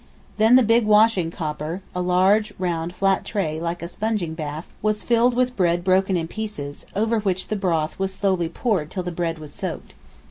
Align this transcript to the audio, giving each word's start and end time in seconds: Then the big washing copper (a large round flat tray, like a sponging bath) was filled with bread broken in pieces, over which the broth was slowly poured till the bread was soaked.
Then 0.37 0.55
the 0.55 0.63
big 0.63 0.83
washing 0.87 1.29
copper 1.29 1.83
(a 1.93 2.01
large 2.01 2.51
round 2.57 2.95
flat 2.95 3.23
tray, 3.23 3.59
like 3.61 3.83
a 3.83 3.87
sponging 3.87 4.33
bath) 4.33 4.65
was 4.81 5.03
filled 5.03 5.35
with 5.35 5.55
bread 5.55 5.83
broken 5.83 6.17
in 6.17 6.27
pieces, 6.27 6.87
over 6.95 7.19
which 7.19 7.49
the 7.49 7.55
broth 7.55 7.99
was 7.99 8.11
slowly 8.11 8.49
poured 8.49 8.89
till 8.89 9.03
the 9.03 9.11
bread 9.11 9.37
was 9.37 9.53
soaked. 9.53 9.93